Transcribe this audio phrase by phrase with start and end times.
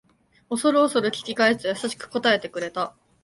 [0.49, 2.95] おそるおそる聞き返すと優しく答えてくれた